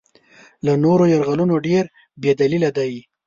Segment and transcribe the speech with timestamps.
[0.65, 1.83] له نورو یرغلونو ډېر
[2.21, 2.93] بې دلیله دی.